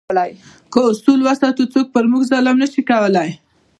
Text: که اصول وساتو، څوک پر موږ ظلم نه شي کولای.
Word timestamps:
که 0.71 0.79
اصول 0.89 1.19
وساتو، 1.27 1.63
څوک 1.73 1.87
پر 1.95 2.05
موږ 2.11 2.23
ظلم 2.31 2.55
نه 2.63 2.67
شي 2.73 2.81
کولای. 2.89 3.29